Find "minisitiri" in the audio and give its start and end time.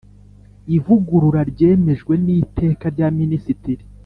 3.19-3.83